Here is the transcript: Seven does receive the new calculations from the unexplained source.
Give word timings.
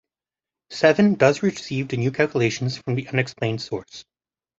Seven 0.71 1.13
does 1.13 1.43
receive 1.43 1.89
the 1.89 1.97
new 1.97 2.09
calculations 2.11 2.75
from 2.75 2.95
the 2.95 3.07
unexplained 3.09 3.61
source. 3.61 4.03